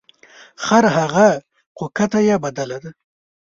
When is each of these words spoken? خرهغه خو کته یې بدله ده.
خرهغه 0.63 1.29
خو 1.77 1.85
کته 1.97 2.19
یې 2.27 2.35
بدله 2.43 2.77
ده. 2.83 2.91